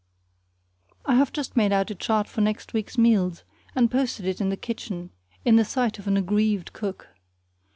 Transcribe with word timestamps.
I 1.05 1.13
have 1.13 1.31
just 1.31 1.55
made 1.55 1.71
out 1.71 1.91
a 1.91 1.93
chart 1.93 2.27
for 2.27 2.41
next 2.41 2.73
week's 2.73 2.97
meals, 2.97 3.43
and 3.75 3.91
posted 3.91 4.25
it 4.25 4.41
in 4.41 4.49
the 4.49 4.57
kitchen 4.57 5.11
in 5.45 5.57
the 5.57 5.63
sight 5.63 5.99
of 5.99 6.07
an 6.07 6.17
aggrieved 6.17 6.73
cook. 6.73 7.09